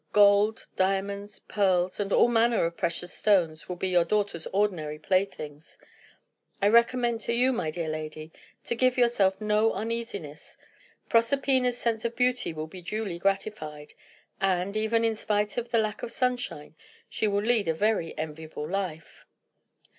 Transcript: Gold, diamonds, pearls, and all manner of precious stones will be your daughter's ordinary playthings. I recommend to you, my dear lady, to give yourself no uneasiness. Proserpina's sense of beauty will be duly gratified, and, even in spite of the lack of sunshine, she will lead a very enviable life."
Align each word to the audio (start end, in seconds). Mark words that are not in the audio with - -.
Gold, 0.13 0.65
diamonds, 0.75 1.37
pearls, 1.47 1.99
and 1.99 2.11
all 2.11 2.27
manner 2.27 2.65
of 2.65 2.75
precious 2.75 3.13
stones 3.13 3.69
will 3.69 3.75
be 3.75 3.89
your 3.89 4.03
daughter's 4.03 4.47
ordinary 4.47 4.97
playthings. 4.97 5.77
I 6.59 6.69
recommend 6.69 7.21
to 7.21 7.33
you, 7.33 7.53
my 7.53 7.69
dear 7.69 7.87
lady, 7.87 8.31
to 8.63 8.73
give 8.73 8.97
yourself 8.97 9.39
no 9.39 9.73
uneasiness. 9.75 10.57
Proserpina's 11.07 11.77
sense 11.77 12.03
of 12.03 12.15
beauty 12.15 12.51
will 12.51 12.65
be 12.65 12.81
duly 12.81 13.19
gratified, 13.19 13.93
and, 14.41 14.75
even 14.75 15.05
in 15.05 15.13
spite 15.13 15.55
of 15.55 15.69
the 15.69 15.77
lack 15.77 16.01
of 16.01 16.11
sunshine, 16.11 16.73
she 17.07 17.27
will 17.27 17.43
lead 17.43 17.67
a 17.67 17.73
very 17.75 18.17
enviable 18.17 18.67
life." 18.67 19.27